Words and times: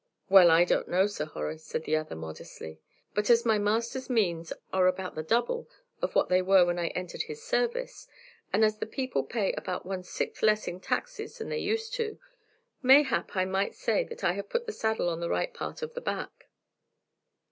"Well, 0.29 0.49
I 0.49 0.65
don't 0.65 0.87
know, 0.87 1.05
Sir 1.05 1.25
Horace," 1.25 1.63
said 1.63 1.83
the 1.83 1.95
other, 1.95 2.15
modestly, 2.15 2.79
"but 3.13 3.29
as 3.29 3.45
my 3.45 3.59
master's 3.59 4.09
means 4.09 4.51
are 4.73 4.87
about 4.87 5.13
the 5.13 5.21
double 5.21 5.69
of 6.01 6.15
what 6.15 6.27
they 6.27 6.41
were 6.41 6.65
when 6.65 6.79
I 6.79 6.87
entered 6.95 7.21
his 7.21 7.43
service, 7.43 8.07
and 8.51 8.65
as 8.65 8.77
the 8.79 8.87
people 8.87 9.23
pay 9.23 9.53
about 9.53 9.85
one 9.85 10.01
sixth 10.01 10.41
less 10.41 10.67
in 10.67 10.79
taxes 10.79 11.37
than 11.37 11.49
they 11.49 11.59
used 11.59 11.93
to 11.93 12.13
do, 12.13 12.19
mayhap 12.81 13.35
I 13.35 13.45
might 13.45 13.75
say 13.75 14.03
that 14.05 14.23
I 14.23 14.31
have 14.33 14.49
put 14.49 14.65
the 14.65 14.73
saddle 14.73 15.07
on 15.07 15.19
the 15.19 15.29
right 15.29 15.53
part 15.53 15.83
of 15.83 15.93
the 15.93 16.01
back." 16.01 16.49